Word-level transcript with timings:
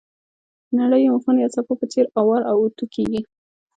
د 0.67 0.69
نریو 0.77 1.11
مخونو 1.15 1.39
یا 1.43 1.49
صفحو 1.55 1.79
په 1.81 1.85
څېر 1.91 2.05
اوار 2.19 2.41
او 2.49 2.55
اوتو 2.63 2.85
کېږي. 2.95 3.21